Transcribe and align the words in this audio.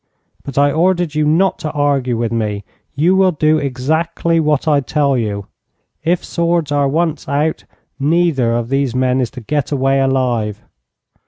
But 0.43 0.57
I 0.57 0.71
ordered 0.71 1.13
you 1.13 1.27
not 1.27 1.59
to 1.59 1.69
argue 1.73 2.17
with 2.17 2.31
me. 2.31 2.63
You 2.95 3.15
will 3.15 3.31
do 3.33 3.59
exactly 3.59 4.39
what 4.39 4.67
I 4.67 4.79
tell 4.79 5.15
you. 5.15 5.45
If 6.03 6.25
swords 6.25 6.71
are 6.71 6.87
once 6.87 7.29
out, 7.29 7.65
neither 7.99 8.53
of 8.55 8.69
these 8.69 8.95
men 8.95 9.21
is 9.21 9.29
to 9.29 9.41
get 9.41 9.71
away 9.71 9.99
alive.' 9.99 10.59